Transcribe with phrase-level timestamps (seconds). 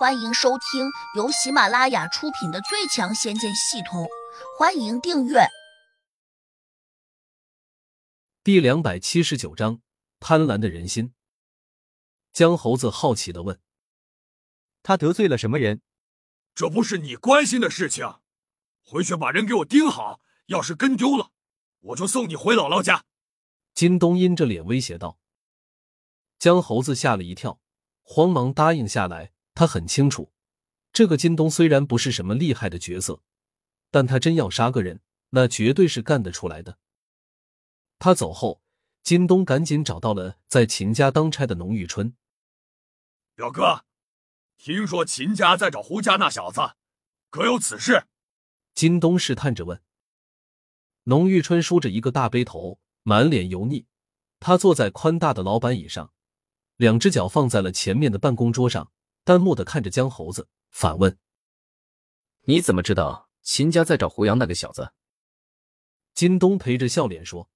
[0.00, 4.04] 欢迎收听由喜马拉雅出品的《最强仙剑系统》，
[4.58, 5.40] 欢迎订阅。
[8.42, 9.82] 第两百七十九章：
[10.18, 11.12] 贪婪的人心。
[12.32, 13.60] 江猴子好奇的问
[14.82, 15.82] ：“他得罪了什么人？
[16.54, 18.20] 这不是你关心的事情。
[18.82, 21.32] 回去把人给我盯好，要是跟丢了，
[21.80, 23.04] 我就送你回姥姥家。”
[23.76, 25.18] 金东阴着脸威胁道。
[26.38, 27.60] 江猴子吓了一跳，
[28.02, 29.32] 慌忙答应下来。
[29.60, 30.32] 他很清楚，
[30.90, 33.20] 这个金东虽然不是什么厉害的角色，
[33.90, 36.78] 但他真要杀个人，那绝对是干得出来的。
[37.98, 38.62] 他走后，
[39.02, 42.16] 金东赶紧找到了在秦家当差的农玉春。
[43.34, 43.84] 表哥，
[44.56, 46.62] 听说秦家在找胡家那小子，
[47.28, 48.06] 可有此事？
[48.72, 49.82] 金东试探着问。
[51.02, 53.84] 农玉春梳着一个大背头，满脸油腻。
[54.38, 56.14] 他坐在宽大的老板椅上，
[56.76, 58.90] 两只脚放在了前面的办公桌上。
[59.30, 61.16] 淡漠的看着江猴子，反问
[62.46, 64.92] ：“你怎么知道秦家在找胡杨那个小子？”
[66.14, 67.48] 金东陪着笑脸说：“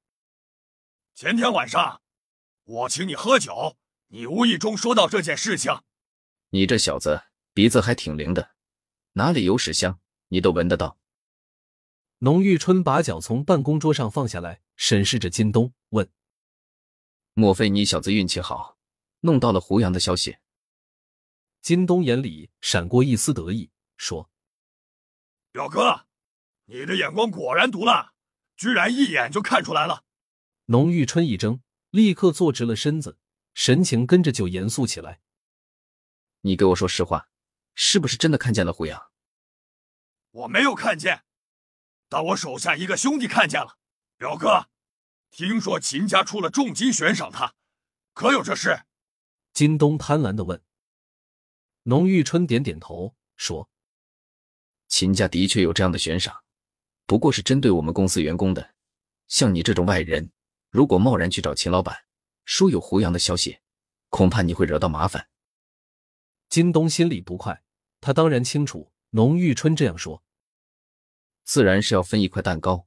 [1.17, 2.01] 前天晚上，
[2.63, 3.77] 我请你喝酒，
[4.07, 5.83] 你无意中说到这件事情。
[6.51, 8.53] 你这小子鼻子还挺灵的，
[9.15, 9.99] 哪里有屎香
[10.29, 10.97] 你都闻得到。”
[12.23, 16.09] 农玉春把脚从办公桌上放下来，审视着金东，问
[17.35, 18.79] ：“莫非你小子运气好，
[19.23, 20.37] 弄到了胡杨的消息？”
[21.65, 24.29] 金东眼里闪过一丝得意，说
[25.51, 26.05] ：“表哥，
[26.67, 28.13] 你的眼光果然毒辣，
[28.55, 30.05] 居然一眼就看出来了。”
[30.69, 33.17] 农玉春一怔，立刻坐直了身子，
[33.55, 35.23] 神情跟着就严肃起来。
[36.45, 37.31] “你给我说实话，
[37.75, 39.11] 是不是真的看见了胡杨
[40.33, 41.25] ？”“我没有看见，
[42.11, 43.79] 但我手下一个兄弟看见了。
[44.19, 44.69] ”“表哥，
[45.31, 47.55] 听说秦家出了重金悬赏他，
[48.13, 48.85] 可有这事？”
[49.55, 50.63] 金东贪婪的问。
[51.87, 53.69] 农玉春点点头，说
[54.89, 56.43] ：“秦家的确有这样的悬赏，
[57.05, 58.75] 不过是针对我们公司员工的。
[59.29, 60.33] 像你这种外人，
[60.71, 62.07] 如果贸然去找秦老板
[62.47, 63.59] 说有胡杨的消息，
[64.09, 65.29] 恐怕你会惹到麻烦。”
[66.49, 67.63] 金东心里不快，
[68.01, 70.23] 他当然清楚农玉春这样说，
[71.43, 72.87] 自然是要分一块蛋糕，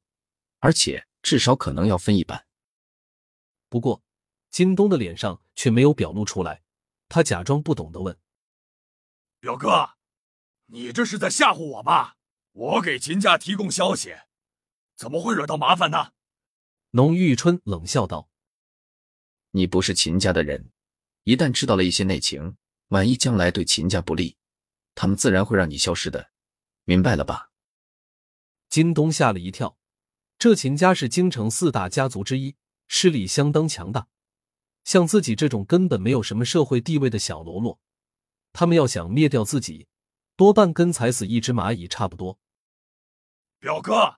[0.58, 2.48] 而且至少可能要分一半。
[3.70, 4.02] 不过，
[4.50, 6.64] 金东的脸上却没有表露出来，
[7.08, 8.18] 他假装不懂的问。
[9.40, 9.92] 表哥，
[10.66, 12.16] 你这是在吓唬我吧？
[12.54, 14.16] 我给秦家提供消息，
[14.96, 16.14] 怎么会惹到麻烦呢？
[16.90, 18.30] 农玉春冷笑道
[19.52, 20.72] ：“你不是秦家的人，
[21.24, 24.38] 一旦知道了一些内情，万一将来对秦家不利，
[24.96, 26.32] 他们自然会让你消失的，
[26.86, 27.52] 明白了吧？”
[28.70, 29.78] 金东吓了一跳，
[30.40, 32.56] 这秦家是京城四大家族之一，
[32.88, 34.08] 势力相当强大，
[34.84, 37.80] 像自己这种根本没有什么社会地位的小喽啰。
[38.60, 39.86] 他们要想灭掉自己，
[40.36, 42.40] 多半跟踩死一只蚂蚁差不多。
[43.60, 44.18] 表哥，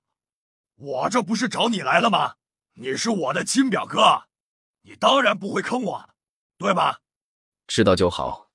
[0.76, 2.36] 我这不是找你来了吗？
[2.76, 4.30] 你是我的亲表哥，
[4.84, 6.10] 你当然不会坑我，
[6.58, 7.02] 对吧？
[7.68, 8.50] 知道就好。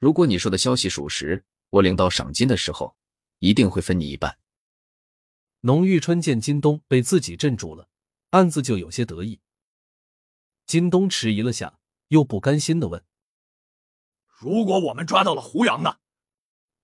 [0.00, 2.96] 如果你说的消息属实，我领到赏金的时候，
[3.38, 4.36] 一定会分你一半。
[5.60, 7.88] 农玉春见金东被自己镇住了，
[8.30, 9.38] 暗自就有些得意。
[10.66, 13.00] 金东迟疑了下，又不甘心的问。
[14.40, 15.98] 如果我们抓到了胡杨呢？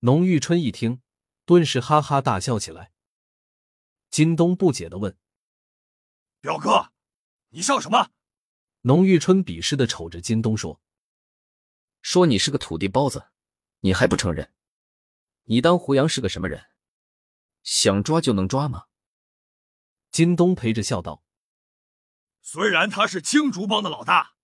[0.01, 1.01] 农玉春一听，
[1.43, 2.91] 顿时哈哈大笑起来。
[4.11, 5.17] 金东不解的问
[6.39, 6.91] ：“表哥，
[7.49, 8.11] 你笑什么？”
[8.81, 10.79] 农玉春鄙视的瞅着金东说
[12.03, 13.29] ：“说你是个土地包子，
[13.79, 14.53] 你还不承认？
[15.45, 16.63] 你当胡杨是个什么人？
[17.63, 18.85] 想抓就能抓吗？”
[20.11, 21.23] 金东陪着笑道
[22.39, 24.35] ：“虽然他是青竹帮的老大，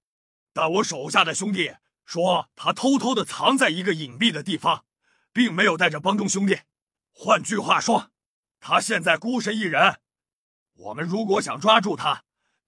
[0.51, 1.75] 但我手下的兄弟……”
[2.05, 4.85] 说他偷偷的藏在一个隐蔽的地方，
[5.31, 6.59] 并没有带着帮中兄弟。
[7.11, 8.11] 换句话说，
[8.59, 9.99] 他现在孤身一人。
[10.73, 12.23] 我们如果想抓住他，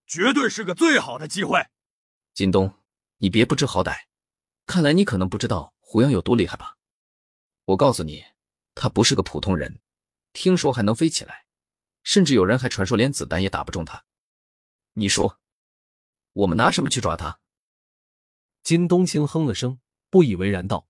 [0.06, 1.68] 绝对是个最好的机会。
[2.34, 2.74] 金东，
[3.18, 4.06] 你别不知好歹。
[4.66, 6.78] 看来你可能不知道胡杨有多厉害吧？
[7.66, 8.24] 我告诉你，
[8.74, 9.82] 他不是个普通人。
[10.34, 11.46] 听说还能飞起来，
[12.04, 14.06] 甚至有人还传说连子弹也打不中他。
[14.94, 15.40] 你说，
[16.34, 17.40] 我们拿什么去抓他？
[18.66, 19.80] 金冬青哼了声，
[20.10, 20.88] 不以为然道：“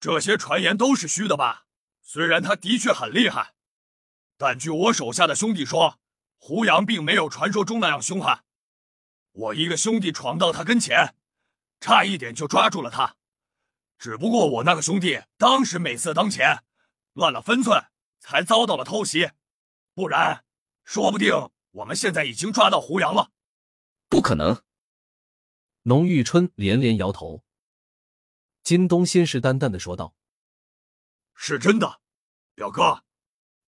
[0.00, 1.66] 这些传言都是虚的吧？
[2.00, 3.52] 虽然他的确很厉害，
[4.38, 6.00] 但据我手下的兄弟说，
[6.38, 8.46] 胡杨并没有传说中那样凶悍。
[9.32, 11.14] 我一个兄弟闯到他跟前，
[11.78, 13.16] 差一点就抓住了他。
[13.98, 16.64] 只不过我那个兄弟当时美色当前，
[17.12, 17.84] 乱了分寸，
[18.18, 19.32] 才遭到了偷袭。
[19.92, 20.42] 不然，
[20.84, 21.34] 说不定
[21.72, 23.30] 我们现在已经抓到胡杨了。
[24.08, 24.58] 不可能。”
[25.88, 27.44] 农玉春连连摇头。
[28.64, 30.16] 金东信誓旦旦的说道
[31.32, 32.00] ：“是真的，
[32.56, 33.04] 表哥，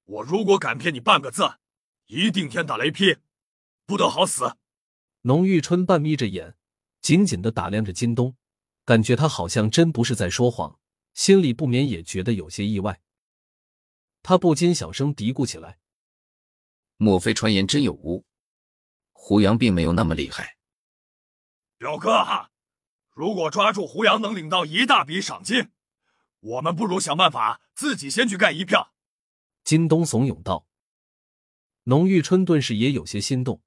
[0.03, 1.45] 我如果敢骗你半个字，
[2.07, 3.19] 一定天打雷劈，
[3.87, 4.57] 不得好死。”
[5.23, 6.57] 农玉春半眯着眼，
[7.01, 8.37] 紧紧的打量着金东，
[8.85, 10.81] 感觉他好像真不是在说谎，
[11.15, 13.01] 心里不免也觉得有些意外。
[14.25, 15.79] 他不禁小声嘀咕起来
[16.99, 18.27] ：“莫非传言真有误？
[19.13, 20.58] 胡杨并没有那么厉害。”
[21.79, 22.51] 表哥，
[23.15, 25.71] 如果抓住胡杨能领到一大笔赏金，
[26.41, 28.93] 我们不如想办法自己先去干一票。
[29.63, 30.67] 金东怂恿道。
[31.85, 33.63] 农玉春顿时也有些心动，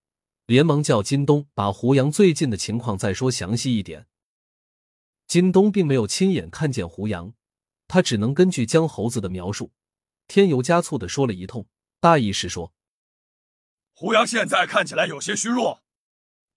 [0.45, 4.07] 连忙叫金东把胡杨最近的情况再说详细一点。
[5.25, 7.33] 金东并没有亲眼看见胡杨，
[7.87, 9.71] 他只能根据江猴子的描述。
[10.27, 11.65] 添油加醋的说了一通，
[12.01, 12.73] 大意是说，
[13.93, 15.80] 胡杨现在看起来有些虚弱，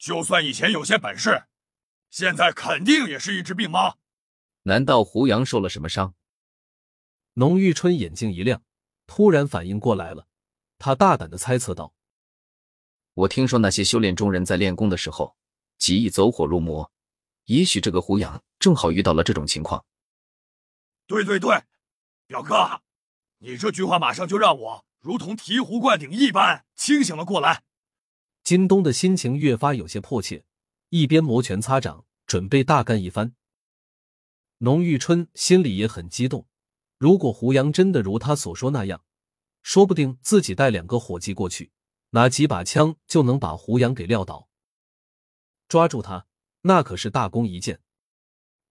[0.05, 1.45] 就算以前有些本事，
[2.11, 3.99] 现在肯定也是一只病猫。
[4.65, 6.15] 难道胡杨受了什么伤？
[7.33, 8.63] 农玉春眼睛一亮，
[9.07, 10.27] 突然反应过来了，
[10.77, 11.95] 他大胆的猜测道
[13.15, 15.39] ：“我听说那些修炼中人在练功的时候
[15.79, 16.93] 极易走火入魔，
[17.47, 19.87] 也许这个胡杨正好遇到了这种情况。”
[21.09, 21.63] 对对对，
[22.27, 22.83] 表哥。
[23.39, 27.63] 你这句话马上就让我如同醍醐灌顶一般清醒了过来。
[28.45, 30.45] 金东的心情越发有些迫切，
[30.91, 33.35] 一边摩拳擦掌，准备大干一番。
[34.59, 36.47] 农玉春心里也很激动，
[36.99, 39.03] 如果胡杨真的如他所说那样，
[39.63, 41.73] 说不定自己带两个伙计过去，
[42.11, 44.51] 拿几把枪就能把胡杨给撂倒。
[45.67, 46.27] 抓住他，
[46.61, 47.81] 那可是大功一件，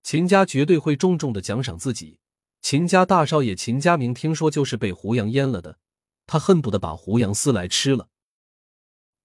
[0.04, 2.20] 秦家绝对会重重的奖赏自己。
[2.62, 5.80] 秦家大少爷秦家明听说就是被胡杨阉了的，
[6.28, 8.10] 他恨不得把胡杨撕来吃了。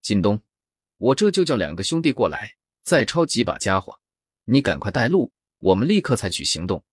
[0.02, 0.40] 靳东，
[0.96, 4.00] 我这就叫两个兄弟过来，再抄几把家伙，
[4.44, 6.84] 你赶快带路，我们立刻采取行动。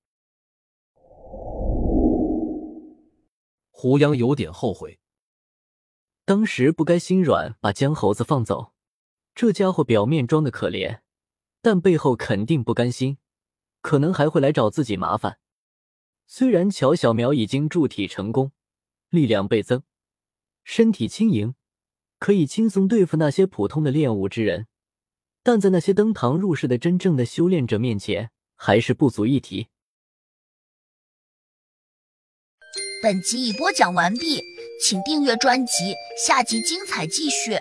[3.71, 4.99] 胡杨有点后悔，
[6.25, 8.73] 当时不该心软把江猴子放走。
[9.35, 11.01] 这家伙表面装的可怜，
[11.61, 13.17] 但背后肯定不甘心，
[13.81, 15.39] 可能还会来找自己麻烦。
[16.25, 18.53] 虽然乔小苗已经铸体成功，
[19.09, 19.83] 力量倍增，
[20.63, 21.53] 身体轻盈，
[22.25, 24.65] 可以轻松对付那些普通的练武之人，
[25.43, 29.67] 但在那些登堂入室的真正的修炼者面前，还是不足一提。
[33.03, 34.41] 本集已播讲完毕，
[34.81, 37.59] 请订阅专辑，下集精彩继续。